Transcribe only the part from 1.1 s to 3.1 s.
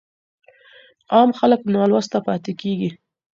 عام خلګ نالوسته پاته کيږي.